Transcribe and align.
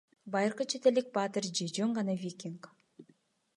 Байыркы 0.33 0.63
чет 0.71 0.87
элдик 0.89 1.07
баатыр 1.17 1.43
же 1.57 1.67
жөн 1.75 1.89
гана 1.97 2.13
викинг. 2.23 2.61